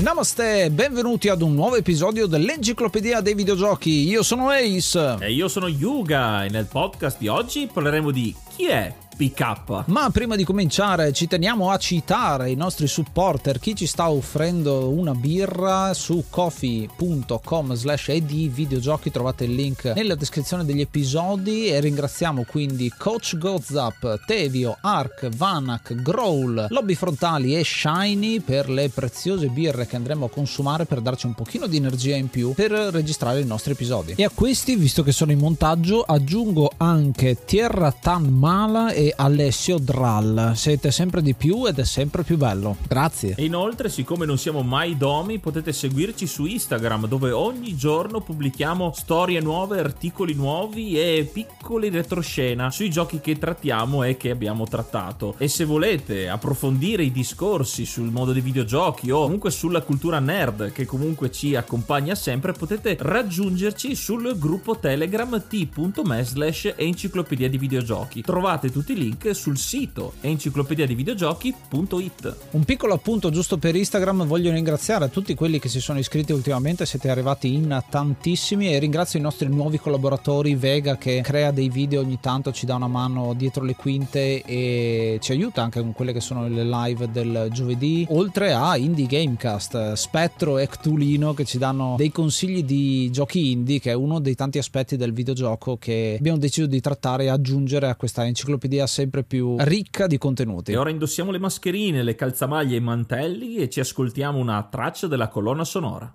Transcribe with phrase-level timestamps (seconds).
[0.00, 4.08] Namaste, benvenuti ad un nuovo episodio dell'Enciclopedia dei Videogiochi.
[4.08, 5.16] Io sono Ace.
[5.20, 9.84] E io sono Yuga e nel podcast di oggi parleremo di chi è PK.
[9.88, 14.88] Ma prima di cominciare ci teniamo a citare i nostri supporter, chi ci sta offrendo
[14.88, 21.80] una birra su coffee.com slash ed videogiochi, trovate il link nella descrizione degli episodi e
[21.80, 29.48] ringraziamo quindi Coach Gozap, Tevio, Ark, Vanak, Growl, Lobby Frontali e Shiny per le preziose
[29.48, 33.40] birre che andremo a consumare per darci un pochino di energia in più per registrare
[33.40, 34.14] i nostri episodi.
[34.16, 39.78] E a questi, visto che sono in montaggio, aggiungo anche Tierra Tan Mala e Alessio
[39.78, 40.52] Drall.
[40.52, 42.76] Siete sempre di più ed è sempre più bello.
[42.86, 43.34] Grazie.
[43.36, 48.92] E inoltre, siccome non siamo mai domi, potete seguirci su Instagram dove ogni giorno pubblichiamo
[48.94, 55.34] storie nuove, articoli nuovi e piccoli retroscena sui giochi che trattiamo e che abbiamo trattato.
[55.38, 60.72] E se volete approfondire i discorsi sul mondo dei videogiochi o comunque sulla cultura nerd
[60.72, 68.22] che comunque ci accompagna sempre, potete raggiungerci sul gruppo Telegram t.me slash enciclopedia di videogiochi.
[68.22, 72.36] Trovate tutti i link sul sito enciclopediadivideogiochi.it.
[72.50, 76.84] Un piccolo appunto giusto per Instagram, voglio ringraziare tutti quelli che si sono iscritti ultimamente,
[76.84, 82.02] siete arrivati in tantissimi e ringrazio i nostri nuovi collaboratori Vega che crea dei video
[82.02, 86.12] ogni tanto, ci dà una mano dietro le quinte e ci aiuta anche con quelle
[86.12, 91.56] che sono le live del giovedì, oltre a Indie Gamecast, Spettro e Ctulino che ci
[91.56, 96.16] danno dei consigli di giochi indie che è uno dei tanti aspetti del videogioco che
[96.18, 100.72] abbiamo deciso di trattare e aggiungere a questa enciclopedia sempre più ricca di contenuti.
[100.72, 105.06] E ora indossiamo le mascherine, le calzamaglie e i mantelli e ci ascoltiamo una traccia
[105.06, 106.14] della colonna sonora.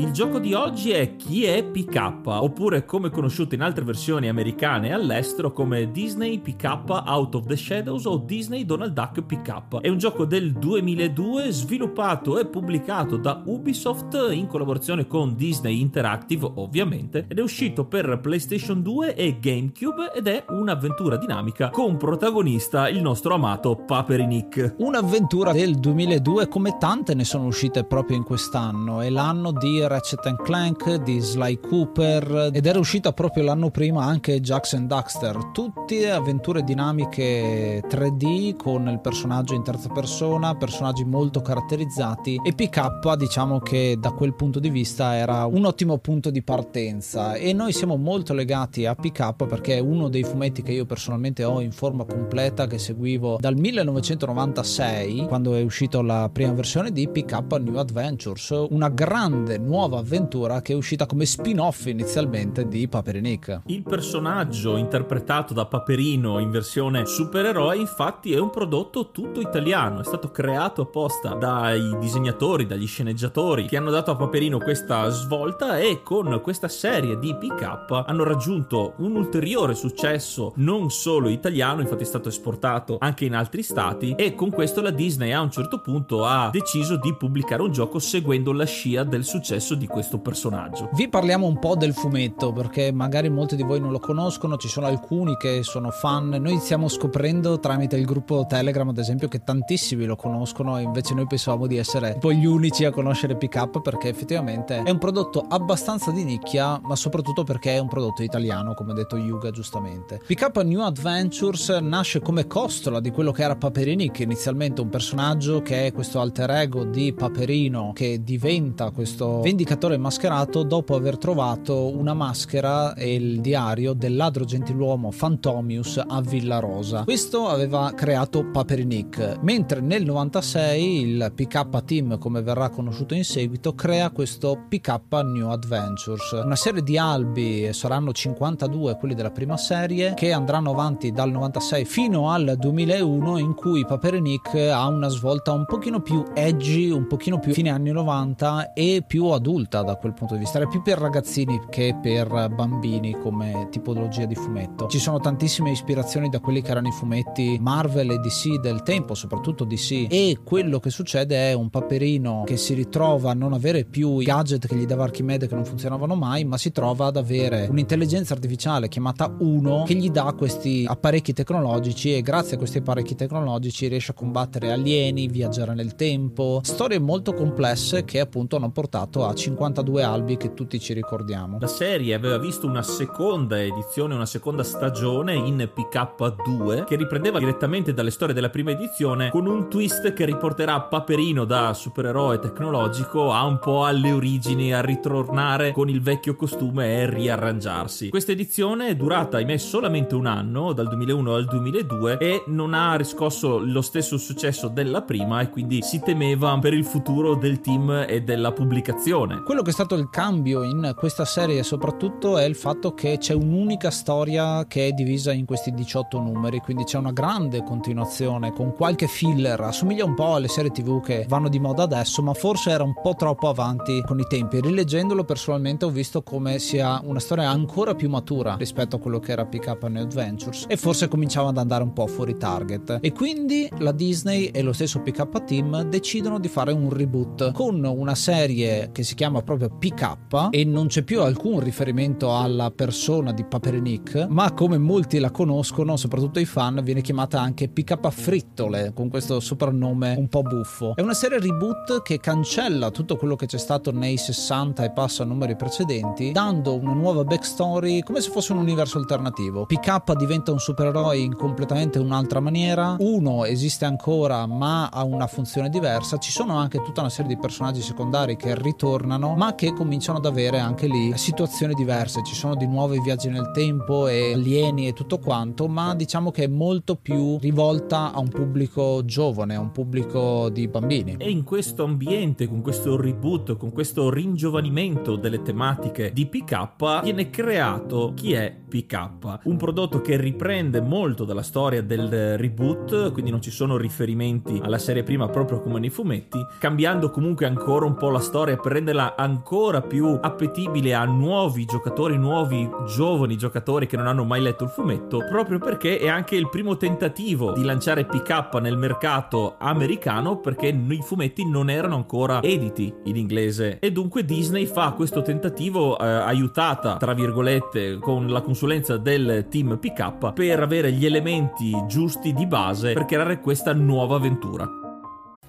[0.00, 4.88] Il gioco di oggi è Chi è PK, oppure come conosciuto in altre versioni americane
[4.88, 9.78] e all'estero come Disney PK Out of the Shadows o Disney Donald Duck PK.
[9.82, 16.50] È un gioco del 2002 sviluppato e pubblicato da Ubisoft in collaborazione con Disney Interactive
[16.54, 22.88] ovviamente ed è uscito per PlayStation 2 e GameCube ed è un'avventura dinamica con protagonista
[22.88, 24.76] il nostro amato Paperinik.
[24.78, 30.36] Un'avventura del 2002 come tante ne sono uscite proprio in quest'anno, è l'anno di Ratchet
[30.44, 34.40] Clank, di Sly Cooper ed era uscita proprio l'anno prima anche
[34.72, 42.40] and Daxter, tutte avventure dinamiche 3D con il personaggio in terza persona, personaggi molto caratterizzati
[42.44, 47.34] e PK diciamo che da quel punto di vista era un ottimo punto di partenza.
[47.34, 51.42] E noi siamo molto legati a PK perché è uno dei fumetti che io personalmente
[51.42, 57.08] ho in forma completa che seguivo dal 1996 quando è uscita la prima versione di
[57.08, 63.62] PK New Adventures, una grande nuova avventura che è uscita come spin-off inizialmente di Paperinik.
[63.66, 70.04] Il personaggio interpretato da Paperino in versione supereroe infatti è un prodotto tutto italiano, è
[70.04, 76.02] stato creato apposta dai disegnatori, dagli sceneggiatori che hanno dato a Paperino questa svolta e
[76.02, 82.06] con questa serie di pick-up hanno raggiunto un ulteriore successo non solo italiano, infatti è
[82.06, 86.24] stato esportato anche in altri stati e con questo la Disney a un certo punto
[86.24, 90.88] ha deciso di pubblicare un gioco seguendo la scia del successo di questo personaggio.
[90.94, 94.68] Vi parliamo un po' del fumetto perché magari molti di voi non lo conoscono, ci
[94.68, 99.44] sono alcuni che sono fan, noi stiamo scoprendo tramite il gruppo Telegram ad esempio che
[99.44, 103.54] tantissimi lo conoscono e invece noi pensavamo di essere poi gli unici a conoscere Pick
[103.56, 108.22] Up perché effettivamente è un prodotto abbastanza di nicchia ma soprattutto perché è un prodotto
[108.22, 110.20] italiano come ha detto Yuga giustamente.
[110.26, 114.88] Pick Up New Adventures nasce come costola di quello che era Paperini che inizialmente un
[114.88, 121.18] personaggio che è questo alter ego di Paperino che diventa questo vendicatore mascherato dopo aver
[121.18, 127.02] trovato una maschera e il diario del ladro gentiluomo Fantomius a Villa Rosa.
[127.02, 133.74] Questo aveva creato Paperinik, mentre nel 96 il PK Team, come verrà conosciuto in seguito,
[133.74, 140.14] crea questo PK New Adventures, una serie di albi, saranno 52 quelli della prima serie,
[140.14, 145.64] che andranno avanti dal 96 fino al 2001 in cui Paperinik ha una svolta un
[145.64, 150.34] pochino più edgy, un pochino più fine anni 90 e più adulta da quel punto
[150.34, 154.86] di vista, era più per ragazzini che per bambini come tipologia di fumetto.
[154.86, 159.14] Ci sono tantissime ispirazioni da quelli che erano i fumetti Marvel e DC del tempo,
[159.14, 163.84] soprattutto DC, e quello che succede è un paperino che si ritrova a non avere
[163.84, 167.16] più i gadget che gli dava Archimede che non funzionavano mai, ma si trova ad
[167.16, 172.78] avere un'intelligenza artificiale chiamata Uno che gli dà questi apparecchi tecnologici e grazie a questi
[172.78, 178.70] apparecchi tecnologici riesce a combattere alieni, viaggiare nel tempo, storie molto complesse che appunto hanno
[178.70, 181.58] portato a 52 albi che tutti ci ricordiamo.
[181.60, 187.92] La serie aveva visto una seconda edizione, una seconda stagione in PK2 che riprendeva direttamente
[187.92, 193.44] dalle storie della prima edizione con un twist che riporterà Paperino da supereroe tecnologico a
[193.44, 198.08] un po' alle origini, a ritornare con il vecchio costume e riarrangiarsi.
[198.10, 202.94] Questa edizione è durata, ahimè, solamente un anno, dal 2001 al 2002 e non ha
[202.96, 208.04] riscosso lo stesso successo della prima e quindi si temeva per il futuro del team
[208.08, 209.19] e della pubblicazione.
[209.20, 213.34] Quello che è stato il cambio in questa serie soprattutto è il fatto che c'è
[213.34, 218.72] un'unica storia che è divisa in questi 18 numeri, quindi c'è una grande continuazione con
[218.72, 222.70] qualche filler, assomiglia un po' alle serie tv che vanno di moda adesso, ma forse
[222.70, 224.58] era un po' troppo avanti con i tempi.
[224.58, 229.32] Rileggendolo personalmente ho visto come sia una storia ancora più matura rispetto a quello che
[229.32, 233.00] era Pick Up New Adventures e forse cominciava ad andare un po' fuori target.
[233.02, 237.52] E quindi la Disney e lo stesso Pick Up Team decidono di fare un reboot
[237.52, 239.70] con una serie che si chiama proprio
[240.00, 245.30] Up e non c'è più alcun riferimento alla persona di Paperinik, ma come molti la
[245.30, 250.94] conoscono, soprattutto i fan, viene chiamata anche Up Frittole con questo soprannome un po' buffo.
[250.94, 255.24] È una serie reboot che cancella tutto quello che c'è stato nei 60 e passa
[255.24, 259.66] numeri precedenti, dando una nuova backstory come se fosse un universo alternativo.
[259.66, 265.68] PK diventa un supereroe in completamente un'altra maniera, uno esiste ancora ma ha una funzione
[265.68, 270.18] diversa, ci sono anche tutta una serie di personaggi secondari che ritornano ma che cominciano
[270.18, 274.32] ad avere anche lì situazioni diverse, ci sono di nuovo i viaggi nel tempo e
[274.32, 279.54] alieni e tutto quanto, ma diciamo che è molto più rivolta a un pubblico giovane,
[279.54, 281.16] a un pubblico di bambini.
[281.18, 287.30] E in questo ambiente, con questo reboot, con questo ringiovanimento delle tematiche di PK, viene
[287.30, 293.42] creato chi è PK, un prodotto che riprende molto dalla storia del reboot, quindi non
[293.42, 298.10] ci sono riferimenti alla serie prima proprio come nei fumetti, cambiando comunque ancora un po'
[298.10, 304.06] la storia per renderla ancora più appetibile a nuovi giocatori, nuovi giovani giocatori che non
[304.06, 308.54] hanno mai letto il fumetto, proprio perché è anche il primo tentativo di lanciare PK
[308.60, 314.66] nel mercato americano perché i fumetti non erano ancora editi in inglese e dunque Disney
[314.66, 320.92] fa questo tentativo eh, aiutata tra virgolette con la consulenza del team PK per avere
[320.92, 324.89] gli elementi giusti di base per creare questa nuova avventura.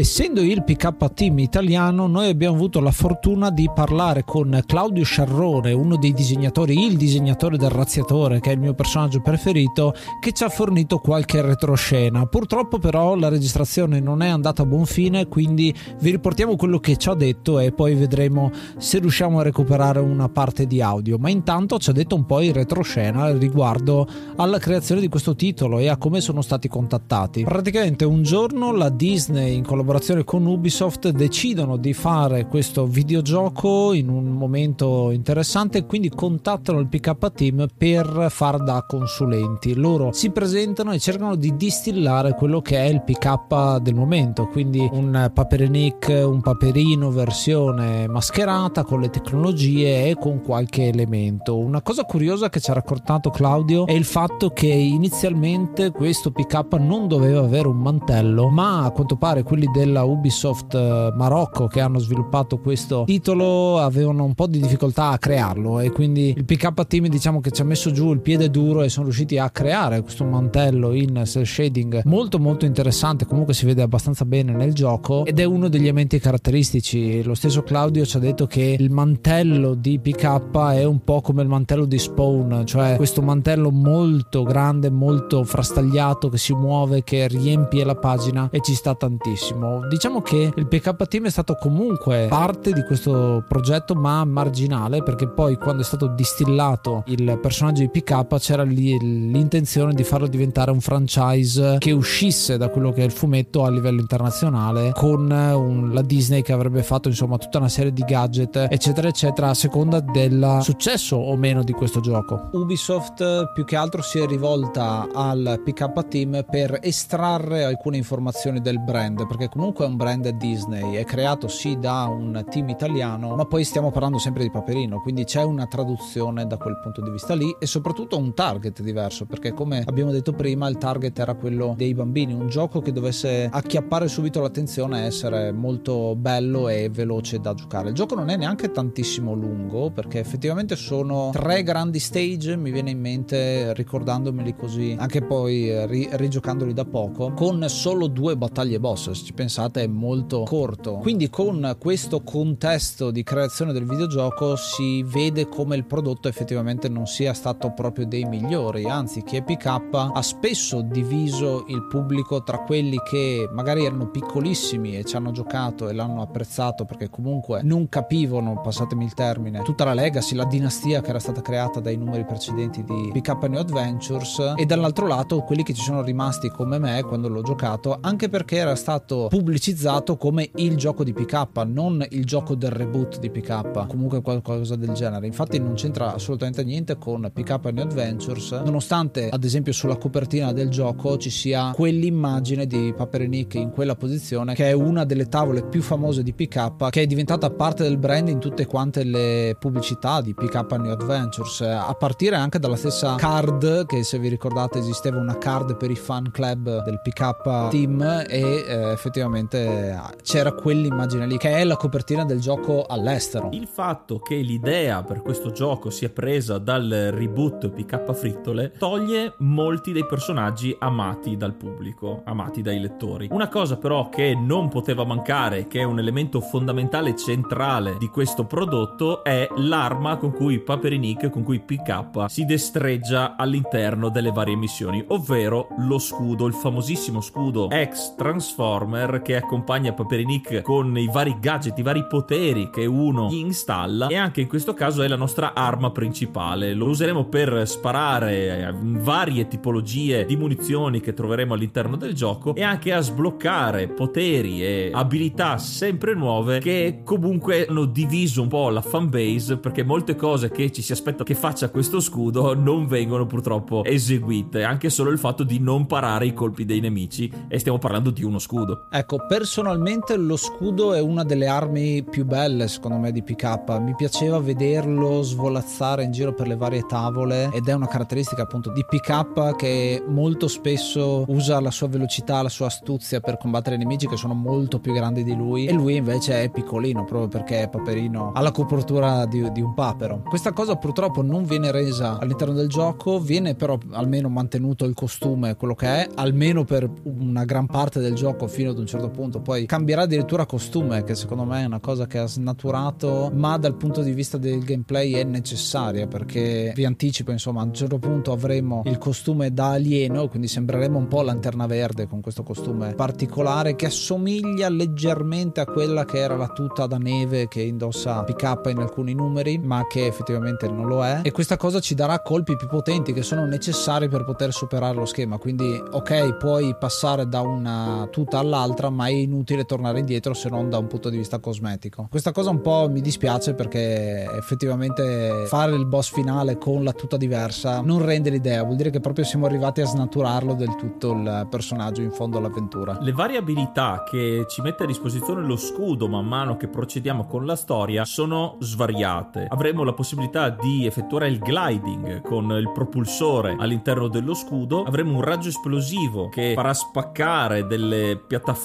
[0.00, 5.72] Essendo il PK Team italiano, noi abbiamo avuto la fortuna di parlare con Claudio Sciarrone,
[5.72, 10.42] uno dei disegnatori, il disegnatore del razziatore, che è il mio personaggio preferito, che ci
[10.42, 12.24] ha fornito qualche retroscena.
[12.24, 16.96] Purtroppo però la registrazione non è andata a buon fine, quindi vi riportiamo quello che
[16.96, 21.18] ci ha detto e poi vedremo se riusciamo a recuperare una parte di audio.
[21.18, 25.78] Ma intanto ci ha detto un po' in retroscena riguardo alla creazione di questo titolo
[25.78, 27.44] e a come sono stati contattati.
[27.44, 33.92] Praticamente un giorno la Disney in collaborazione collaborazione con Ubisoft decidono di fare questo videogioco
[33.92, 39.74] in un momento interessante quindi contattano il PK Team per far da consulenti.
[39.74, 44.88] Loro si presentano e cercano di distillare quello che è il PK del momento, quindi
[44.92, 51.58] un Paperinic, un Paperino versione mascherata con le tecnologie e con qualche elemento.
[51.58, 56.74] Una cosa curiosa che ci ha raccontato Claudio è il fatto che inizialmente questo PK
[56.78, 61.80] non doveva avere un mantello, ma a quanto pare quelli della Ubisoft eh, Marocco che
[61.80, 66.86] hanno sviluppato questo titolo avevano un po' di difficoltà a crearlo e quindi il PK
[66.86, 70.02] Team diciamo che ci ha messo giù il piede duro e sono riusciti a creare
[70.02, 75.24] questo mantello in cell shading molto molto interessante comunque si vede abbastanza bene nel gioco
[75.24, 77.22] ed è uno degli elementi caratteristici.
[77.22, 81.42] Lo stesso Claudio ci ha detto che il mantello di PK è un po' come
[81.42, 87.26] il mantello di Spawn cioè questo mantello molto grande molto frastagliato che si muove che
[87.28, 92.26] riempie la pagina e ci sta tantissimo Diciamo che il PK Team è stato comunque
[92.28, 97.88] parte di questo progetto, ma marginale, perché poi quando è stato distillato il personaggio di
[97.88, 103.12] PK c'era l'intenzione di farlo diventare un franchise che uscisse da quello che è il
[103.12, 107.92] fumetto a livello internazionale, con un, la Disney che avrebbe fatto insomma tutta una serie
[107.92, 112.48] di gadget, eccetera, eccetera, a seconda del successo o meno di questo gioco.
[112.52, 118.80] Ubisoft più che altro si è rivolta al PK Team per estrarre alcune informazioni del
[118.80, 123.44] brand, perché comunque è un brand Disney, è creato sì da un team italiano, ma
[123.44, 127.34] poi stiamo parlando sempre di Paperino, quindi c'è una traduzione da quel punto di vista
[127.34, 131.74] lì e soprattutto un target diverso, perché come abbiamo detto prima il target era quello
[131.76, 137.40] dei bambini, un gioco che dovesse acchiappare subito l'attenzione e essere molto bello e veloce
[137.40, 137.88] da giocare.
[137.88, 142.90] Il gioco non è neanche tantissimo lungo, perché effettivamente sono tre grandi stage, mi viene
[142.90, 149.10] in mente ricordandomeli così, anche poi ri- rigiocandoli da poco, con solo due battaglie boss,
[149.24, 150.96] ci pensate è molto corto.
[150.96, 157.06] Quindi con questo contesto di creazione del videogioco si vede come il prodotto effettivamente non
[157.06, 162.58] sia stato proprio dei migliori, anzi chi è PK ha spesso diviso il pubblico tra
[162.58, 167.88] quelli che magari erano piccolissimi e ci hanno giocato e l'hanno apprezzato perché comunque non
[167.88, 172.26] capivano, passatemi il termine, tutta la legacy, la dinastia che era stata creata dai numeri
[172.26, 177.02] precedenti di PK New Adventures e dall'altro lato quelli che ci sono rimasti come me
[177.04, 182.24] quando l'ho giocato anche perché era stato pubblicizzato come il gioco di PK, non il
[182.24, 185.24] gioco del reboot di PK, comunque qualcosa del genere.
[185.24, 190.68] Infatti non c'entra assolutamente niente con PK New Adventures, nonostante ad esempio sulla copertina del
[190.68, 195.80] gioco ci sia quell'immagine di Paperinic in quella posizione che è una delle tavole più
[195.80, 200.34] famose di PK che è diventata parte del brand in tutte quante le pubblicità di
[200.34, 205.38] PK New Adventures, a partire anche dalla stessa card che se vi ricordate esisteva una
[205.38, 211.36] card per i fan club del PK team e eh, effettivamente effettivamente c'era quell'immagine lì
[211.36, 213.48] che è la copertina del gioco all'estero.
[213.52, 219.92] Il fatto che l'idea per questo gioco sia presa dal reboot PK Frittole toglie molti
[219.92, 223.28] dei personaggi amati dal pubblico, amati dai lettori.
[223.30, 228.44] Una cosa però che non poteva mancare, che è un elemento fondamentale centrale di questo
[228.46, 235.04] prodotto, è l'arma con cui Paperinic, con cui PK si destreggia all'interno delle varie missioni,
[235.08, 241.76] ovvero lo scudo, il famosissimo scudo ex Transformer che accompagna Paperinic con i vari gadget,
[241.78, 245.54] i vari poteri che uno gli installa e anche in questo caso è la nostra
[245.54, 246.74] arma principale.
[246.74, 252.62] Lo useremo per sparare a varie tipologie di munizioni che troveremo all'interno del gioco e
[252.62, 258.82] anche a sbloccare poteri e abilità sempre nuove che comunque hanno diviso un po' la
[258.82, 263.84] fanbase perché molte cose che ci si aspetta che faccia questo scudo non vengono purtroppo
[263.84, 268.10] eseguite, anche solo il fatto di non parare i colpi dei nemici e stiamo parlando
[268.10, 268.86] di uno scudo.
[268.90, 273.78] Ecco, personalmente lo scudo è una delle armi più belle secondo me di PK.
[273.80, 278.70] Mi piaceva vederlo svolazzare in giro per le varie tavole ed è una caratteristica appunto
[278.70, 284.06] di PK che molto spesso usa la sua velocità, la sua astuzia per combattere nemici
[284.06, 287.68] che sono molto più grandi di lui e lui invece è piccolino proprio perché è
[287.68, 290.22] paperino ha la copertura di, di un papero.
[290.28, 295.56] Questa cosa purtroppo non viene resa all'interno del gioco, viene però almeno mantenuto il costume,
[295.56, 299.40] quello che è, almeno per una gran parte del gioco fino ad un certo punto.
[299.40, 303.76] Poi cambierà addirittura costume, che secondo me è una cosa che ha snaturato, ma dal
[303.76, 308.32] punto di vista del gameplay è necessaria perché vi anticipo, insomma, a un certo punto
[308.32, 313.76] avremo il costume da alieno, quindi sembreremo un po' lanterna verde con questo costume particolare
[313.76, 318.78] che assomiglia leggermente a quella che era la tuta da neve che indossa PK in
[318.78, 321.20] alcuni numeri, ma che effettivamente non lo è.
[321.22, 325.06] E questa cosa ci darà colpi più potenti che sono necessari per poter superare lo
[325.06, 325.38] schema.
[325.38, 330.70] Quindi, ok, puoi passare da una tuta all'altra, ma è inutile tornare indietro se non
[330.70, 332.06] da un punto di vista cosmetico.
[332.08, 337.16] Questa cosa un po' mi dispiace perché effettivamente fare il boss finale con la tuta
[337.16, 341.46] diversa non rende l'idea, vuol dire che proprio siamo arrivati a snaturarlo del tutto il
[341.50, 342.98] personaggio in fondo all'avventura.
[343.00, 347.44] Le varie abilità che ci mette a disposizione lo scudo man mano che procediamo con
[347.44, 349.46] la storia sono svariate.
[349.50, 355.22] Avremo la possibilità di effettuare il gliding con il propulsore all'interno dello scudo, avremo un
[355.22, 358.58] raggio esplosivo che farà spaccare delle piattaforme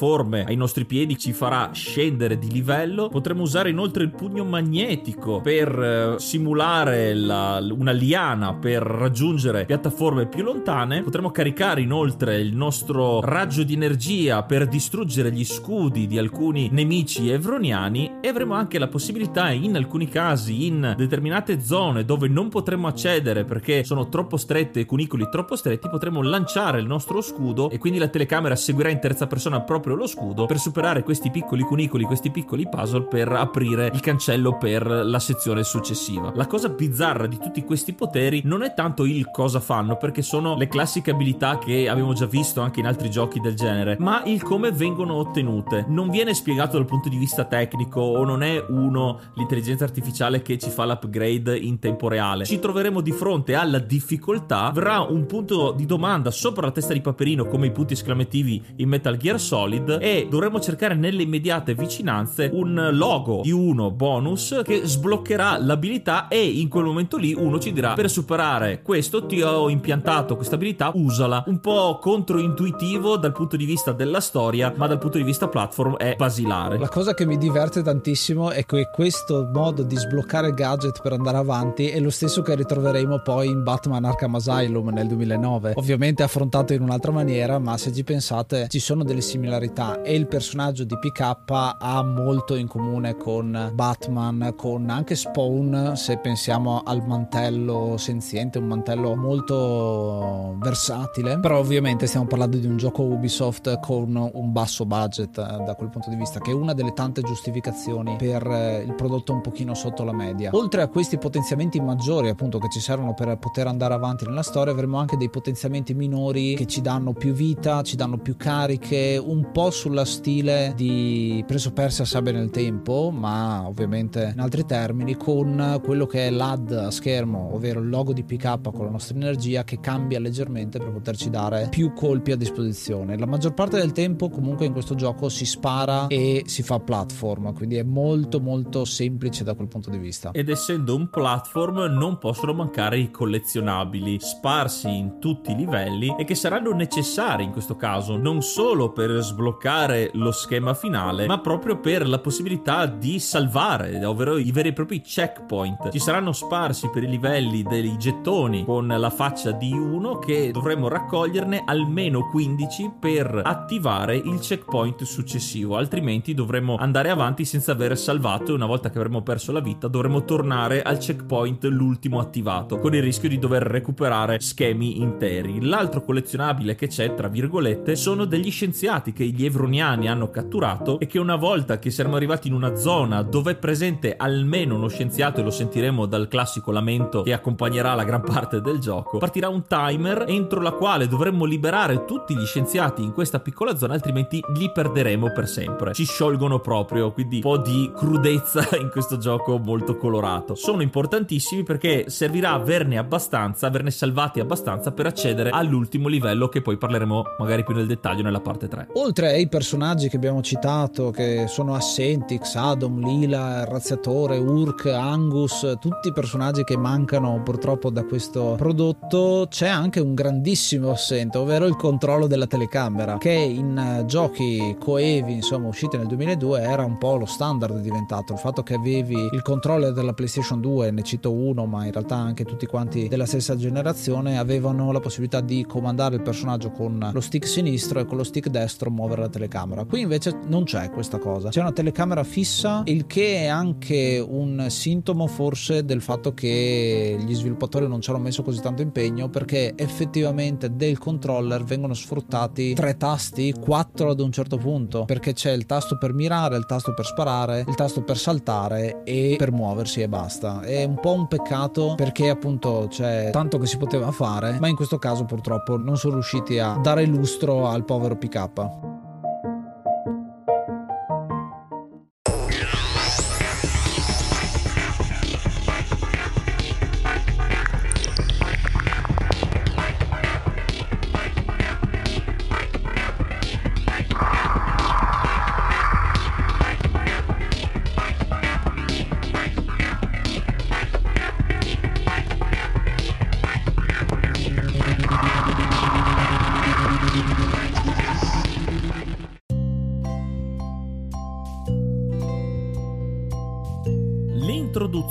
[0.46, 5.70] ai nostri piedi, ci farà scendere di livello, potremo usare inoltre il pugno magnetico per
[5.80, 13.22] eh, simulare la, una liana per raggiungere piattaforme più lontane, potremo caricare inoltre il nostro
[13.22, 18.88] raggio di energia per distruggere gli scudi di alcuni nemici evroniani e avremo anche la
[18.88, 24.82] possibilità in alcuni casi in determinate zone dove non potremo accedere perché sono troppo strette
[24.82, 29.00] e cunicoli troppo stretti potremo lanciare il nostro scudo e quindi la telecamera seguirà in
[29.00, 33.92] terza persona proprio lo scudo per superare questi piccoli cunicoli, questi piccoli puzzle per aprire
[33.94, 36.32] il cancello per la sezione successiva.
[36.34, 40.56] La cosa bizzarra di tutti questi poteri non è tanto il cosa fanno perché sono
[40.56, 44.42] le classiche abilità che abbiamo già visto anche in altri giochi del genere, ma il
[44.42, 45.86] come vengono ottenute.
[45.88, 50.58] Non viene spiegato dal punto di vista tecnico o non è uno l'intelligenza artificiale che
[50.58, 52.46] ci fa l'upgrade in tempo reale.
[52.46, 57.02] Ci troveremo di fronte alla difficoltà, avrà un punto di domanda sopra la testa di
[57.02, 62.50] Paperino come i punti esclamativi in Metal Gear Solid e dovremo cercare nelle immediate vicinanze
[62.54, 67.74] un logo di uno bonus che sbloccherà l'abilità e in quel momento lì uno ci
[67.74, 71.44] dirà per superare questo ti ho impiantato questa abilità, usala.
[71.48, 75.98] Un po' controintuitivo dal punto di vista della storia, ma dal punto di vista platform
[75.98, 76.78] è basilare.
[76.78, 81.38] La cosa che mi diverte tantissimo è che questo modo di sbloccare gadget per andare
[81.38, 85.74] avanti è lo stesso che ritroveremo poi in Batman Arkham Asylum nel 2009.
[85.76, 89.65] Ovviamente affrontato in un'altra maniera, ma se ci pensate ci sono delle similarità
[90.04, 91.38] e il personaggio di PK
[91.80, 98.68] ha molto in comune con Batman, con anche Spawn, se pensiamo al mantello senziente, un
[98.68, 101.40] mantello molto versatile.
[101.40, 105.90] Però ovviamente stiamo parlando di un gioco Ubisoft con un basso budget eh, da quel
[105.90, 109.74] punto di vista, che è una delle tante giustificazioni per eh, il prodotto un pochino
[109.74, 110.52] sotto la media.
[110.54, 114.74] Oltre a questi potenziamenti maggiori, appunto, che ci servono per poter andare avanti nella storia,
[114.74, 119.52] avremo anche dei potenziamenti minori che ci danno più vita, ci danno più cariche, un
[119.56, 125.80] po' sulla stile di preso persa sabbia nel tempo, ma ovviamente in altri termini, con
[125.82, 129.64] quello che è l'AD a schermo, ovvero il logo di PK con la nostra energia
[129.64, 133.18] che cambia leggermente per poterci dare più colpi a disposizione.
[133.18, 137.54] La maggior parte del tempo comunque in questo gioco si spara e si fa platform,
[137.54, 140.32] quindi è molto molto semplice da quel punto di vista.
[140.32, 146.26] Ed essendo un platform non possono mancare i collezionabili sparsi in tutti i livelli e
[146.26, 149.12] che saranno necessari in questo caso non solo per
[149.46, 154.74] sbloccare lo schema finale, ma proprio per la possibilità di salvare, ovvero i veri e
[154.74, 155.92] propri checkpoint.
[155.92, 160.88] Ci saranno sparsi per i livelli dei gettoni con la faccia di uno che dovremo
[160.88, 168.52] raccoglierne almeno 15 per attivare il checkpoint successivo, altrimenti dovremo andare avanti senza aver salvato
[168.52, 172.96] e una volta che avremo perso la vita dovremo tornare al checkpoint l'ultimo attivato, con
[172.96, 175.62] il rischio di dover recuperare schemi interi.
[175.62, 181.08] L'altro collezionabile che c'è, tra virgolette, sono degli scienziati che gli evroniani hanno catturato e
[181.08, 185.42] che una volta che siamo arrivati in una zona dove è presente almeno uno scienziato
[185.42, 189.68] e lo sentiremo dal classico lamento che accompagnerà la gran parte del gioco, partirà un
[189.68, 194.72] timer entro la quale dovremmo liberare tutti gli scienziati in questa piccola zona, altrimenti li
[194.72, 195.94] perderemo per sempre.
[195.94, 200.56] Ci sciolgono proprio, quindi un po' di crudezza in questo gioco molto colorato.
[200.56, 206.78] Sono importantissimi perché servirà averne abbastanza, averne salvati abbastanza per accedere all'ultimo livello che poi
[206.78, 208.88] parleremo magari più nel dettaglio nella parte 3.
[208.94, 214.86] Oltre oltre ai personaggi che abbiamo citato, che sono assenti, Xadom, Lila, il Razziatore, Urk,
[214.86, 221.38] Angus, tutti i personaggi che mancano purtroppo da questo prodotto, c'è anche un grandissimo assente,
[221.38, 226.84] ovvero il controllo della telecamera, che in eh, giochi coevi, insomma, usciti nel 2002 era
[226.84, 231.04] un po' lo standard diventato, il fatto che avevi il controller della PlayStation 2, ne
[231.04, 235.66] cito uno, ma in realtà anche tutti quanti della stessa generazione avevano la possibilità di
[235.66, 239.86] comandare il personaggio con lo stick sinistro e con lo stick destro muovere la telecamera.
[239.86, 244.66] Qui invece non c'è questa cosa, c'è una telecamera fissa, il che è anche un
[244.70, 249.74] sintomo forse del fatto che gli sviluppatori non ci hanno messo così tanto impegno perché
[249.76, 255.66] effettivamente del controller vengono sfruttati tre tasti, quattro ad un certo punto, perché c'è il
[255.66, 260.10] tasto per mirare, il tasto per sparare, il tasto per saltare e per muoversi e
[260.10, 260.62] basta.
[260.62, 264.76] È un po' un peccato perché appunto c'è tanto che si poteva fare, ma in
[264.76, 268.95] questo caso purtroppo non sono riusciti a dare lustro al povero PK.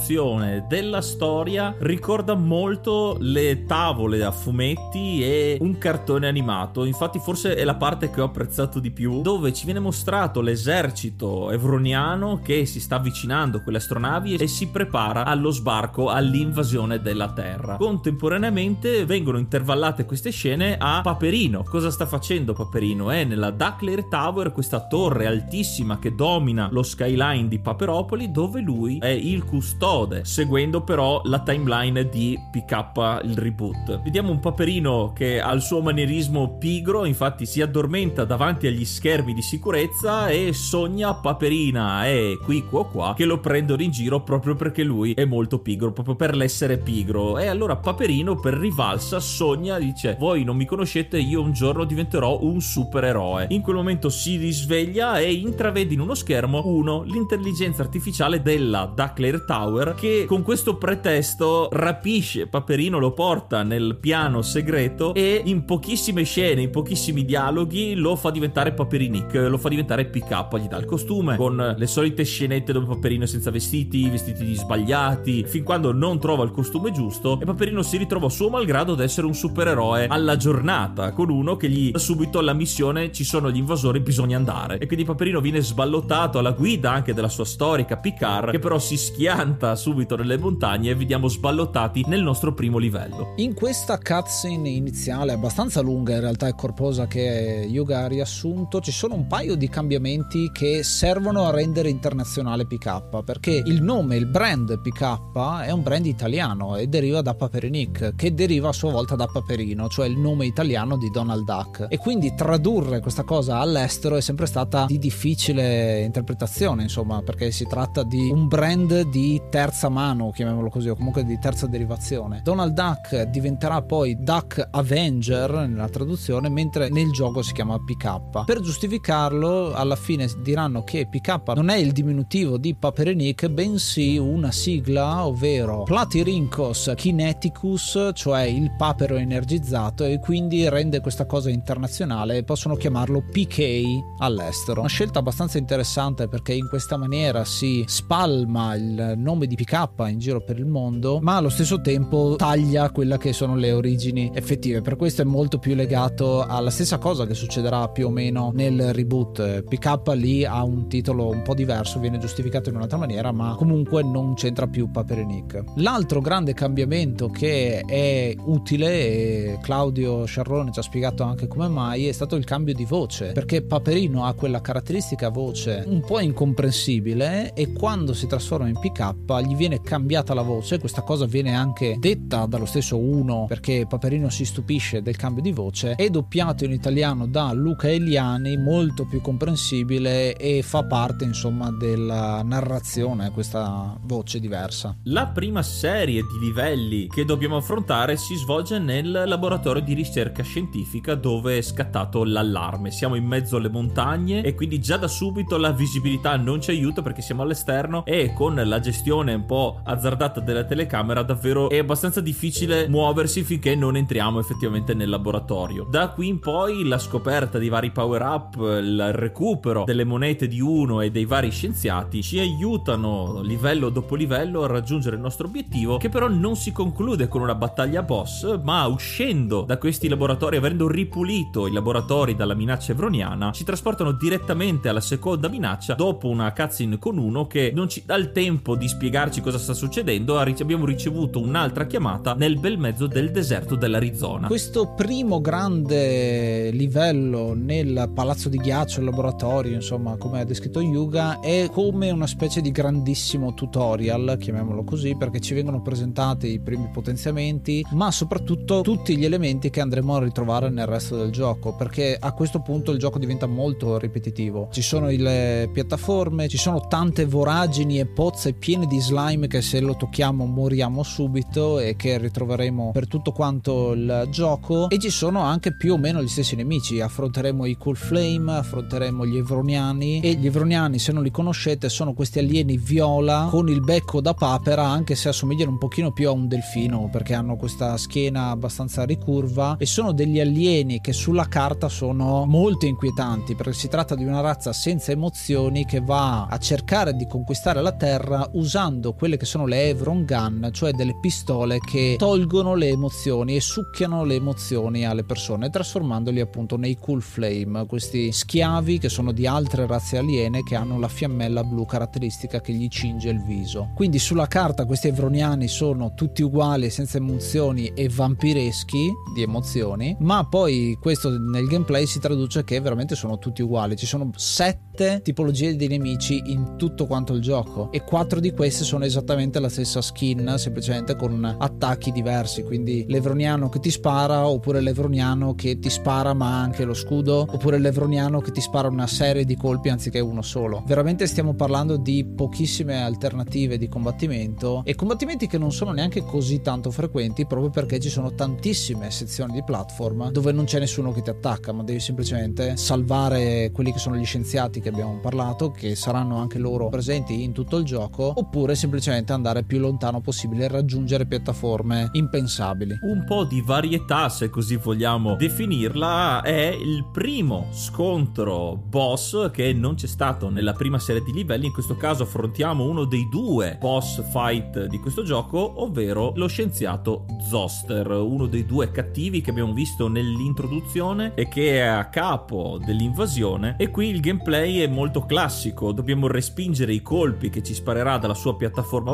[0.05, 6.85] L'introduzione della storia ricorda molto le tavole a fumetti e un cartone animato.
[6.85, 11.51] Infatti, forse è la parte che ho apprezzato di più, dove ci viene mostrato l'esercito
[11.51, 17.33] evroniano che si sta avvicinando a quelle astronavi e si prepara allo sbarco, all'invasione della
[17.33, 17.77] Terra.
[17.77, 21.63] Contemporaneamente vengono intervallate queste scene a Paperino.
[21.63, 23.11] Cosa sta facendo Paperino?
[23.11, 28.99] È nella Duckler Tower, questa torre altissima che domina lo skyline di Paperopoli, dove lui
[28.99, 34.03] è il custode, seguendo però la timeline di PK il reboot.
[34.03, 39.33] Vediamo un paperino che ha il suo manierismo pigro, infatti si addormenta davanti agli schermi
[39.33, 44.57] di sicurezza e sogna Paperina e qui qua qua che lo prendono in giro proprio
[44.57, 47.39] perché lui è molto pigro, proprio per l'essere pigro.
[47.39, 52.41] E allora Paperino per rivalsa sogna, dice "Voi non mi conoscete, io un giorno diventerò
[52.43, 53.47] un supereroe".
[53.51, 59.45] In quel momento si risveglia e intravede in uno schermo uno l'intelligenza artificiale della Duckler
[59.45, 66.23] Tower che con questo pretesto rapisce Paperino, lo porta nel piano segreto e in pochissime
[66.23, 70.87] scene, in pochissimi dialoghi lo fa diventare Paperinic, lo fa diventare PK, gli dà il
[70.87, 76.19] costume con le solite scenette dove Paperino è senza vestiti, vestiti sbagliati, fin quando non
[76.19, 80.37] trova il costume giusto e Paperino si ritrova suo malgrado ad essere un supereroe alla
[80.37, 84.79] giornata con uno che gli dà subito alla missione ci sono gli invasori, bisogna andare
[84.79, 88.97] e quindi Paperino viene sballottato alla guida anche della sua storica Picard che però si
[88.97, 89.37] schia
[89.77, 93.33] subito nelle montagne e vediamo sballottati nel nostro primo livello.
[93.37, 98.93] In questa cutscene iniziale, abbastanza lunga in realtà e corposa che Yuga ha riassunto, ci
[98.93, 104.27] sono un paio di cambiamenti che servono a rendere internazionale PK, perché il nome, il
[104.27, 109.15] brand PK è un brand italiano e deriva da Paperinic, che deriva a sua volta
[109.15, 111.87] da Paperino, cioè il nome italiano di Donald Duck.
[111.89, 117.67] E quindi tradurre questa cosa all'estero è sempre stata di difficile interpretazione, insomma, perché si
[117.67, 122.43] tratta di un brand di terza mano, chiamiamolo così, o comunque di terza derivazione.
[122.45, 128.45] Donald Duck diventerà poi Duck Avenger nella traduzione, mentre nel gioco si chiama PK.
[128.45, 134.53] Per giustificarlo, alla fine diranno che PK non è il diminutivo di Paperenic, bensì una
[134.53, 142.45] sigla, ovvero Platyrhynchos Kineticus, cioè il papero energizzato, e quindi rende questa cosa internazionale e
[142.45, 144.81] possono chiamarlo PK all'estero.
[144.81, 150.19] Una scelta abbastanza interessante perché in questa maniera si spalma il nome di PK in
[150.19, 154.81] giro per il mondo, ma allo stesso tempo taglia quelle che sono le origini effettive.
[154.81, 158.93] Per questo è molto più legato alla stessa cosa che succederà più o meno nel
[158.93, 159.63] reboot.
[159.63, 164.03] PK lì ha un titolo un po' diverso, viene giustificato in un'altra maniera, ma comunque
[164.03, 165.65] non c'entra più Paperinic.
[165.77, 172.07] L'altro grande cambiamento che è utile e Claudio Sciarrone ci ha spiegato anche come mai
[172.07, 177.53] è stato il cambio di voce, perché Paperino ha quella caratteristica voce un po' incomprensibile
[177.55, 179.15] e quando si trasforma in PK
[179.45, 184.31] gli viene cambiata la voce, questa cosa viene anche detta dallo stesso uno perché Paperino
[184.31, 189.21] si stupisce del cambio di voce, è doppiato in italiano da Luca Eliani, molto più
[189.21, 194.97] comprensibile e fa parte insomma della narrazione questa voce diversa.
[195.05, 201.15] La prima serie di livelli che dobbiamo affrontare si svolge nel laboratorio di ricerca scientifica
[201.15, 202.91] dove è scattato l'allarme.
[202.91, 207.03] Siamo in mezzo alle montagne e quindi già da subito la visibilità non ci aiuta
[207.03, 212.21] perché siamo all'esterno e con la gestione un po' azzardata della telecamera davvero è abbastanza
[212.21, 215.87] difficile muoversi finché non entriamo effettivamente nel laboratorio.
[215.89, 220.61] Da qui in poi la scoperta di vari power up, il recupero delle monete di
[220.61, 225.97] uno e dei vari scienziati ci aiutano livello dopo livello a raggiungere il nostro obiettivo
[225.97, 230.89] che però non si conclude con una battaglia boss ma uscendo da questi laboratori avendo
[230.89, 236.99] ripulito i laboratori dalla minaccia evroniana ci trasportano direttamente alla seconda minaccia dopo una cutscene
[236.99, 241.41] con uno che non ci dà il tempo di spiegarci cosa sta succedendo abbiamo ricevuto
[241.41, 244.49] un'altra chiamata nel bel mezzo del deserto dell'Arizona.
[244.49, 251.39] Questo primo grande livello nel palazzo di ghiaccio il laboratorio insomma come ha descritto Yuga
[251.39, 256.89] è come una specie di grandissimo tutorial chiamiamolo così perché ci vengono presentati i primi
[256.93, 262.17] potenziamenti ma soprattutto tutti gli elementi che andremo a ritrovare nel resto del gioco perché
[262.19, 264.71] a questo punto il gioco diventa molto ripetitivo.
[264.73, 269.81] Ci sono le piattaforme ci sono tante voragini e pozze piene di slime che se
[269.81, 274.89] lo tocchiamo moriamo subito e che ritroveremo per tutto quanto il gioco.
[274.89, 277.01] E ci sono anche più o meno gli stessi nemici.
[277.01, 280.21] Affronteremo i Cool Flame affronteremo gli Evroniani.
[280.21, 284.33] E gli Evroniani se non li conoscete sono questi alieni viola con il becco da
[284.33, 289.05] papera anche se assomigliano un pochino più a un delfino perché hanno questa schiena abbastanza
[289.05, 289.77] ricurva.
[289.79, 294.41] E sono degli alieni che sulla carta sono molto inquietanti perché si tratta di una
[294.41, 299.67] razza senza emozioni che va a cercare di conquistare la terra usando quelle che sono
[299.67, 305.25] le Evron Gun cioè delle pistole che tolgono le emozioni e succhiano le emozioni alle
[305.25, 310.75] persone trasformandoli appunto nei Cool Flame questi schiavi che sono di altre razze aliene che
[310.75, 313.91] hanno la fiammella blu caratteristica che gli cinge il viso.
[313.95, 320.47] Quindi sulla carta questi evroniani sono tutti uguali senza emozioni e vampireschi di emozioni ma
[320.47, 323.97] poi questo nel gameplay si traduce che veramente sono tutti uguali.
[323.97, 328.84] Ci sono sette tipologie di nemici in tutto quanto il gioco e quattro di queste
[328.85, 334.81] sono esattamente la stessa skin semplicemente con attacchi diversi quindi l'evroniano che ti spara oppure
[334.81, 339.45] l'evroniano che ti spara ma anche lo scudo oppure l'evroniano che ti spara una serie
[339.45, 340.83] di colpi anziché uno solo.
[340.87, 346.61] Veramente stiamo parlando di pochissime alternative di combattimento e combattimenti che non sono neanche così
[346.61, 351.23] tanto frequenti proprio perché ci sono tantissime sezioni di platform dove non c'è nessuno che
[351.23, 355.95] ti attacca ma devi semplicemente salvare quelli che sono gli scienziati che abbiamo parlato che
[355.95, 360.69] saranno anche loro presenti in tutto il gioco oppure semplicemente andare più lontano possibile e
[360.69, 362.99] raggiungere piattaforme impensabili.
[363.03, 369.95] Un po' di varietà se così vogliamo definirla è il primo scontro boss che non
[369.95, 371.67] c'è stato nella prima serie di livelli.
[371.67, 377.27] In questo caso affrontiamo uno dei due boss fight di questo gioco ovvero lo scienziato
[377.49, 383.77] Zoster uno dei due cattivi che abbiamo visto nell'introduzione e che è a capo dell'invasione.
[383.79, 385.93] E qui il gameplay è molto classico.
[385.93, 388.64] Dobbiamo respingere i colpi che ci sparerà dalla sua piattaforma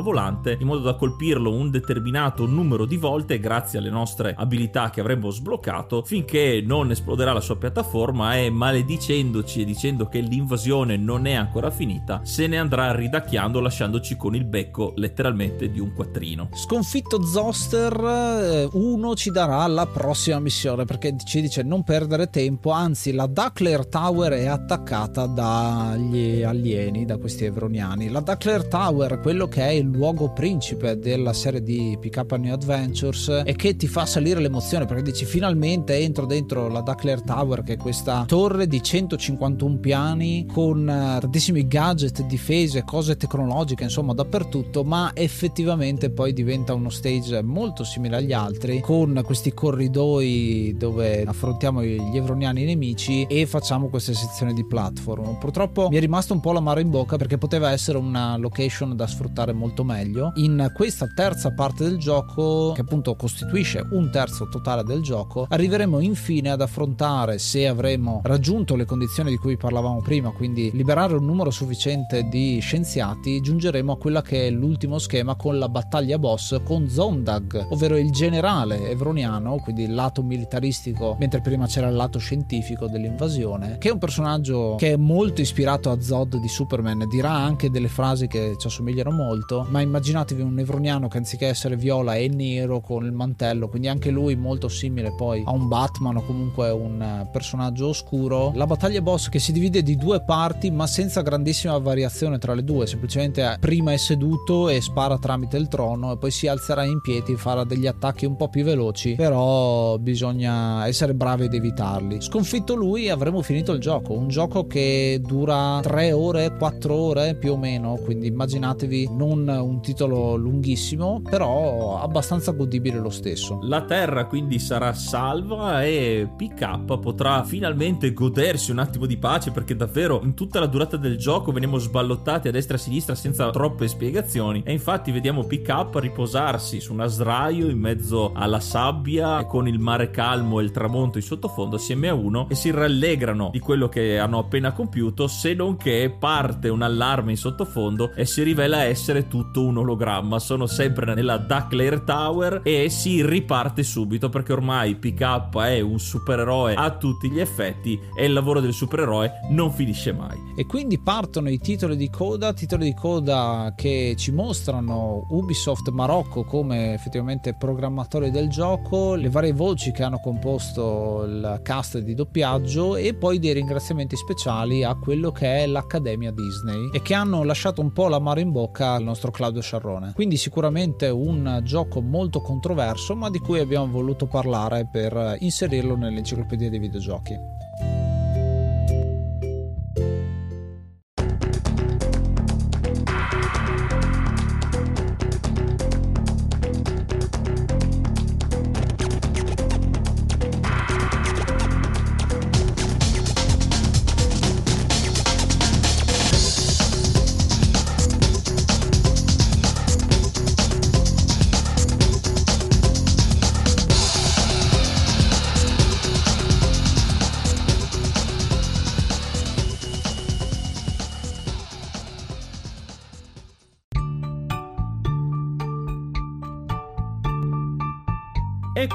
[0.00, 5.00] volante in modo da colpirlo un determinato numero di volte grazie alle nostre abilità che
[5.00, 11.26] avremmo sbloccato finché non esploderà la sua piattaforma e maledicendoci e dicendo che l'invasione non
[11.26, 16.50] è ancora finita se ne andrà ridacchiando lasciandoci con il becco letteralmente di un quattrino.
[16.52, 23.12] Sconfitto Zoster uno ci darà la prossima missione perché ci dice non perdere tempo anzi
[23.12, 28.08] la Duckler Tower è attaccata dagli alieni da questi evroniani.
[28.08, 32.52] La Duckler Tower quello che è il luogo principe della serie di Pick Up New
[32.52, 37.62] Adventures e che ti fa salire l'emozione perché dici finalmente entro dentro la Duckler Tower
[37.62, 44.84] che è questa torre di 151 piani con tantissimi gadget difese cose tecnologiche insomma dappertutto
[44.84, 51.82] ma effettivamente poi diventa uno stage molto simile agli altri con questi corridoi dove affrontiamo
[51.82, 55.38] gli evroniani nemici e facciamo queste sezioni di platform.
[55.38, 59.06] Purtroppo mi è rimasto un po' l'amaro in bocca perché poteva essere una location da
[59.06, 59.19] sfruttare
[59.52, 60.32] molto meglio.
[60.36, 66.00] In questa terza parte del gioco che appunto costituisce un terzo totale del gioco arriveremo
[66.00, 71.24] infine ad affrontare se avremo raggiunto le condizioni di cui parlavamo prima quindi liberare un
[71.24, 76.60] numero sufficiente di scienziati giungeremo a quella che è l'ultimo schema con la battaglia boss
[76.64, 82.18] con Zondag ovvero il generale evroniano quindi il lato militaristico mentre prima c'era il lato
[82.18, 87.32] scientifico dell'invasione che è un personaggio che è molto ispirato a Zod di Superman dirà
[87.32, 91.76] anche delle frasi che ci assomigliano somigliano molto, ma immaginatevi un Nevroniano che anziché essere
[91.76, 96.16] viola è nero con il mantello, quindi anche lui molto simile poi a un Batman
[96.16, 98.52] o comunque un personaggio oscuro.
[98.54, 102.64] La battaglia boss che si divide di due parti ma senza grandissima variazione tra le
[102.64, 107.00] due, semplicemente prima è seduto e spara tramite il trono e poi si alzerà in
[107.00, 112.20] piedi, farà degli attacchi un po' più veloci, però bisogna essere bravi ad evitarli.
[112.20, 117.52] Sconfitto lui avremo finito il gioco, un gioco che dura 3 ore, 4 ore più
[117.52, 123.58] o meno, quindi immaginatevi non un titolo lunghissimo, però abbastanza godibile lo stesso.
[123.62, 129.76] La Terra quindi sarà salva e PK potrà finalmente godersi un attimo di pace perché
[129.76, 133.50] davvero in tutta la durata del gioco veniamo sballottati a destra e a sinistra senza
[133.50, 139.66] troppe spiegazioni e infatti vediamo PK riposarsi su un sdraio in mezzo alla sabbia con
[139.66, 143.58] il mare calmo e il tramonto in sottofondo assieme a uno e si rallegrano di
[143.58, 148.42] quello che hanno appena compiuto se non che parte un allarme in sottofondo e si
[148.42, 150.38] rivela essere tutto un ologramma.
[150.38, 156.74] Sono sempre nella Ducklair Tower e si riparte subito perché ormai PK è un supereroe
[156.74, 160.36] a tutti gli effetti e il lavoro del supereroe non finisce mai.
[160.56, 166.44] E quindi partono i titoli di coda titoli di coda che ci mostrano Ubisoft Marocco
[166.44, 172.96] come effettivamente programmatori del gioco le varie voci che hanno composto il cast di doppiaggio
[172.96, 177.80] e poi dei ringraziamenti speciali a quello che è l'Accademia Disney e che hanno lasciato
[177.80, 180.12] un po' la mano in bocca al nostro Claudio Sciarrone.
[180.14, 186.70] Quindi sicuramente un gioco molto controverso ma di cui abbiamo voluto parlare per inserirlo nell'enciclopedia
[186.70, 187.38] dei videogiochi.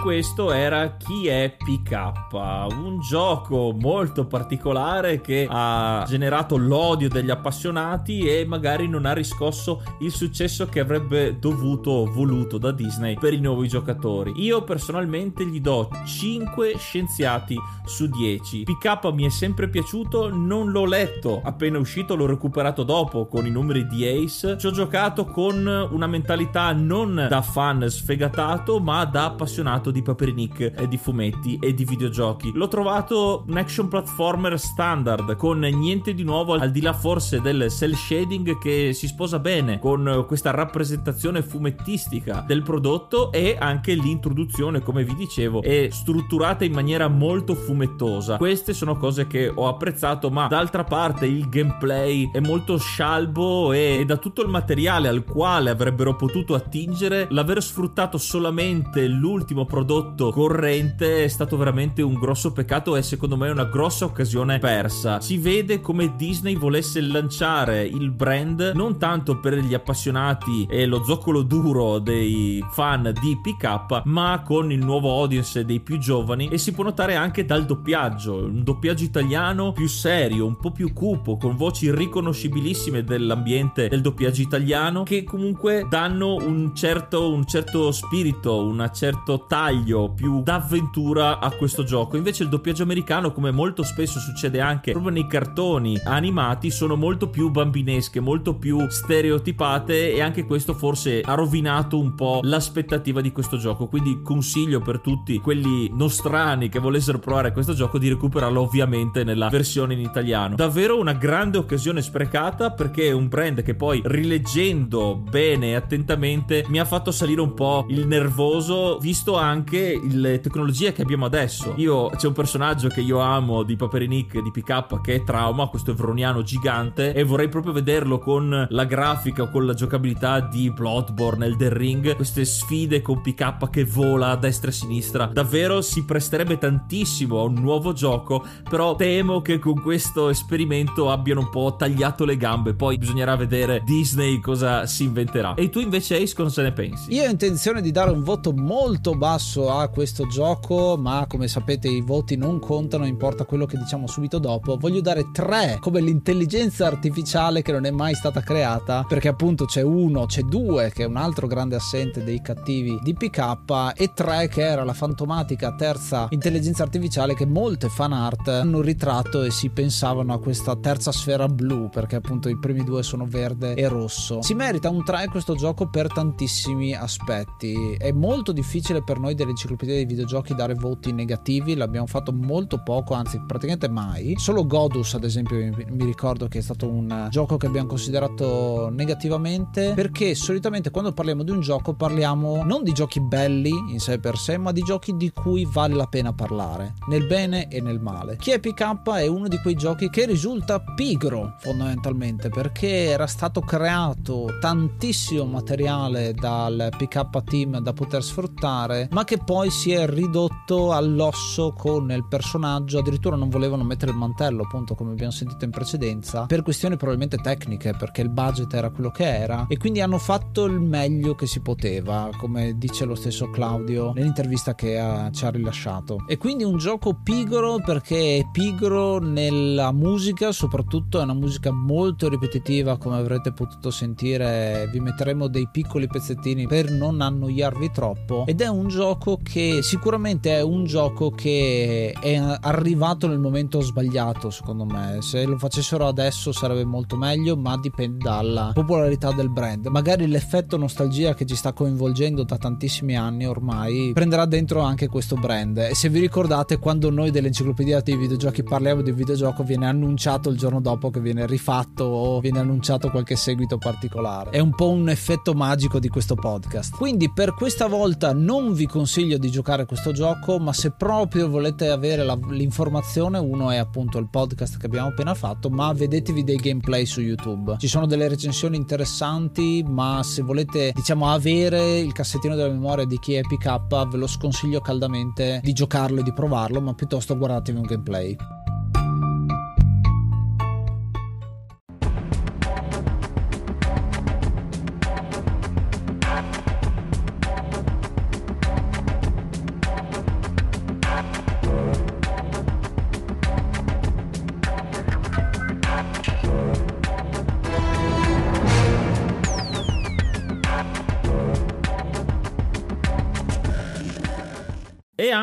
[0.05, 2.31] Questo era Chi è PK,
[2.79, 9.81] un gioco molto particolare che ha generato l'odio degli appassionati e magari non ha riscosso
[10.01, 14.33] il successo che avrebbe dovuto o voluto da Disney per i nuovi giocatori.
[14.35, 18.61] Io personalmente gli do 5 scienziati su 10.
[18.61, 23.49] PK mi è sempre piaciuto, non l'ho letto appena uscito, l'ho recuperato dopo con i
[23.49, 24.55] numeri di Ace.
[24.59, 30.73] Ci ho giocato con una mentalità non da fan sfegatato, ma da appassionato di Paperinic
[30.75, 32.51] e di fumetti e di videogiochi.
[32.53, 37.67] L'ho trovato un action platformer standard con niente di nuovo al di là forse del
[37.69, 44.81] cell shading che si sposa bene con questa rappresentazione fumettistica del prodotto e anche l'introduzione,
[44.81, 48.36] come vi dicevo, è strutturata in maniera molto fumettosa.
[48.36, 54.03] Queste sono cose che ho apprezzato, ma d'altra parte il gameplay è molto scialbo e
[54.05, 61.24] da tutto il materiale al quale avrebbero potuto attingere, l'aver sfruttato solamente l'ultimo prodotto corrente
[61.24, 65.21] è stato veramente un grosso peccato e secondo me una grossa occasione persa.
[65.21, 71.04] Si vede come Disney volesse lanciare il brand non tanto per gli appassionati e lo
[71.04, 76.58] zoccolo duro dei fan di PK, ma con il nuovo audience dei più giovani e
[76.58, 81.38] si può notare anche dal doppiaggio, un doppiaggio italiano più serio, un po' più cupo,
[81.38, 88.63] con voci riconoscibilissime dell'ambiente del doppiaggio italiano che comunque danno un certo, un certo spirito,
[88.63, 92.17] un certo taglio più d'avventura a questo gioco.
[92.17, 97.30] Invece il doppiaggio americano, come molto spesso succede anche proprio nei cartoni animati, sono molto
[97.30, 103.32] più bambinesche, molto più stereotipate e anche questo forse ha rovinato un po' l'aspettativa di
[103.32, 103.88] questo gioco.
[103.88, 109.49] Quindi consiglio per tutti quelli nostrani che volessero provare questo gioco di recuperarlo ovviamente nella
[109.49, 110.56] versione in italiano.
[110.56, 116.65] Davvero una grande occasione sprecata perché è un brand che poi rileggendo bene e attentamente
[116.67, 121.73] mi ha fatto salire un po' il nervoso visto anche le tecnologie che abbiamo adesso.
[121.77, 125.91] Io c'è un personaggio che io amo di Paperinic di PK che è Trauma, questo
[125.91, 131.45] evroniano gigante e vorrei proprio vederlo con la grafica o con la giocabilità di Bloodborne,
[131.45, 135.25] Elden Ring, queste sfide con PK che vola a destra e a sinistra.
[135.31, 141.41] Davvero si presterebbe tantissimo a un nuovo gioco, però temo che con questo esperimento abbiano
[141.41, 145.53] un po' tagliato le gambe, poi bisognerà vedere Disney cosa si inventerà.
[145.53, 147.13] E tu invece Ace cosa ne pensi?
[147.13, 151.47] Io ho intenzione di dare un voto molto basso basso a questo gioco, ma come
[151.47, 154.75] sapete i voti non contano, importa quello che diciamo subito dopo.
[154.77, 159.84] Voglio dare 3 come l'intelligenza artificiale che non è mai stata creata, perché appunto c'è
[159.84, 164.47] uno, c'è due che è un altro grande assente dei cattivi di PK e 3
[164.47, 169.69] che era la fantomatica terza intelligenza artificiale che molte fan art hanno ritratto e si
[169.69, 174.41] pensavano a questa terza sfera blu, perché appunto i primi due sono verde e rosso.
[174.41, 177.95] Si merita un 3 questo gioco per tantissimi aspetti.
[177.95, 183.13] È molto difficile per noi dell'enciclopedia dei videogiochi dare voti negativi, l'abbiamo fatto molto poco,
[183.13, 184.34] anzi praticamente mai.
[184.38, 189.94] Solo Godus, ad esempio, mi ricordo che è stato un gioco che abbiamo considerato negativamente
[189.94, 194.38] perché solitamente quando parliamo di un gioco parliamo non di giochi belli in sé per
[194.38, 198.38] sé, ma di giochi di cui vale la pena parlare, nel bene e nel male.
[198.38, 203.62] Chi è PK è uno di quei giochi che risulta pigro fondamentalmente perché era stato
[203.62, 210.94] creato tantissimo materiale dal PK team da poter sfruttare, ma che poi si è ridotto
[210.94, 215.71] all'osso con il personaggio, addirittura non volevano mettere il mantello, appunto come abbiamo sentito in
[215.71, 219.65] precedenza, per questioni probabilmente tecniche, perché il budget era quello che era.
[219.67, 224.76] E quindi hanno fatto il meglio che si poteva, come dice lo stesso Claudio nell'intervista
[224.76, 226.23] che ha, ci ha rilasciato.
[226.28, 232.30] E quindi un gioco pigro perché è pigro nella musica, soprattutto è una musica molto
[232.30, 238.46] ripetitiva, come avrete potuto sentire, vi metteremo dei piccoli pezzettini per non annoiarvi troppo.
[238.46, 244.49] Ed è un gioco che sicuramente è un gioco che è arrivato nel momento sbagliato
[244.49, 245.17] secondo me.
[245.21, 249.87] Se lo facessero adesso sarebbe molto meglio ma dipende dalla popolarità del brand.
[249.87, 255.35] Magari l'effetto nostalgia che ci sta coinvolgendo da tantissimi anni ormai prenderà dentro anche questo
[255.35, 255.77] brand.
[255.77, 260.57] E se vi ricordate quando noi dell'enciclopedia dei videogiochi parliamo di videogioco viene annunciato il
[260.57, 264.51] giorno dopo che viene rifatto o viene annunciato qualche seguito particolare.
[264.51, 266.95] È un po' un effetto magico di questo podcast.
[266.95, 269.04] Quindi per questa volta non vi consiglio
[269.37, 274.27] di giocare questo gioco ma se proprio volete avere la, l'informazione uno è appunto il
[274.29, 277.77] podcast che abbiamo appena fatto ma vedetevi dei gameplay su youtube.
[277.77, 283.19] Ci sono delle recensioni interessanti ma se volete diciamo avere il cassettino della memoria di
[283.19, 287.77] chi è PK ve lo sconsiglio caldamente di giocarlo e di provarlo ma piuttosto guardatevi
[287.77, 288.35] un gameplay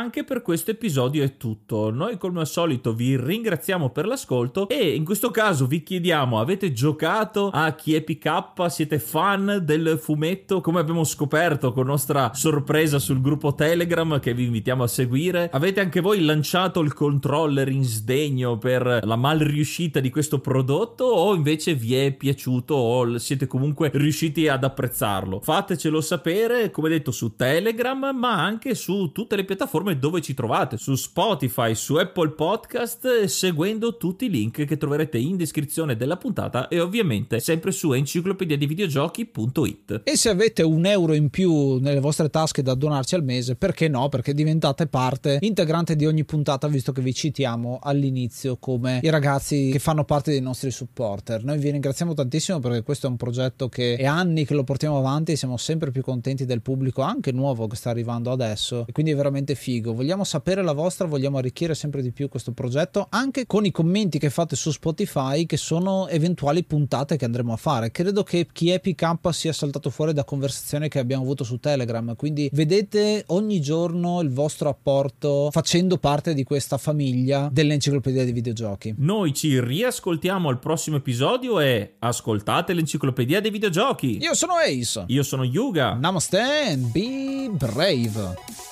[0.02, 1.90] anche per questo episodio è tutto.
[1.90, 6.72] Noi come al solito vi ringraziamo per l'ascolto e in questo caso vi chiediamo avete
[6.72, 8.68] giocato a chi è PK?
[8.68, 10.60] Siete fan del fumetto?
[10.60, 15.48] Come abbiamo scoperto con nostra sorpresa sul gruppo Telegram che vi invitiamo a seguire.
[15.52, 21.04] Avete anche voi lanciato il controller in sdegno per la mal riuscita di questo prodotto
[21.04, 25.38] o invece vi è piaciuto o siete comunque riusciti ad apprezzarlo?
[25.40, 30.34] Fatecelo sapere come detto su Telegram ma anche su tutte le piattaforme piattaforme dove ci
[30.34, 36.16] trovate, su Spotify, su Apple Podcast, seguendo tutti i link che troverete in descrizione della
[36.16, 40.02] puntata e ovviamente sempre su enciclopediadivideogiochi.it.
[40.04, 43.88] E se avete un euro in più nelle vostre tasche da donarci al mese, perché
[43.88, 44.08] no?
[44.08, 49.70] Perché diventate parte integrante di ogni puntata, visto che vi citiamo all'inizio come i ragazzi
[49.70, 51.44] che fanno parte dei nostri supporter.
[51.44, 54.98] Noi vi ringraziamo tantissimo perché questo è un progetto che è anni che lo portiamo
[54.98, 58.84] avanti e siamo sempre più contenti del pubblico, anche nuovo che sta arrivando adesso.
[58.86, 59.81] E quindi è veramente figo.
[59.90, 64.18] Vogliamo sapere la vostra, vogliamo arricchire sempre di più questo progetto, anche con i commenti
[64.18, 67.90] che fate su Spotify, che sono eventuali puntate che andremo a fare.
[67.90, 72.14] Credo che chi è PK sia saltato fuori da conversazioni che abbiamo avuto su Telegram,
[72.16, 78.94] quindi vedete ogni giorno il vostro apporto facendo parte di questa famiglia dell'enciclopedia dei videogiochi.
[78.98, 84.18] Noi ci riascoltiamo al prossimo episodio e ascoltate l'enciclopedia dei videogiochi.
[84.18, 85.04] Io sono Ace.
[85.08, 85.94] Io sono Yuga.
[85.94, 88.71] Namaste and be brave.